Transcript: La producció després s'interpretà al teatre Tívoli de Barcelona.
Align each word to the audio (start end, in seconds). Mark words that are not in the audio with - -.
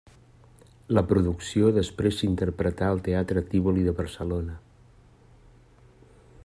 La 0.99 1.03
producció 1.11 1.67
després 1.75 2.17
s'interpretà 2.21 2.89
al 2.93 3.03
teatre 3.09 3.45
Tívoli 3.51 3.87
de 3.89 3.95
Barcelona. 4.01 4.59